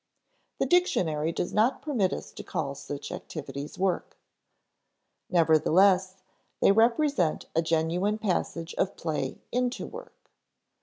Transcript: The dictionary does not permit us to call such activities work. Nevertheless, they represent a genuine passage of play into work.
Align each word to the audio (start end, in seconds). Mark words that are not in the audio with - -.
The 0.57 0.65
dictionary 0.65 1.31
does 1.31 1.53
not 1.53 1.83
permit 1.83 2.11
us 2.11 2.31
to 2.31 2.41
call 2.43 2.73
such 2.73 3.11
activities 3.11 3.77
work. 3.77 4.17
Nevertheless, 5.29 6.23
they 6.59 6.71
represent 6.71 7.45
a 7.55 7.61
genuine 7.61 8.17
passage 8.17 8.73
of 8.79 8.95
play 8.97 9.41
into 9.51 9.85
work. 9.85 10.31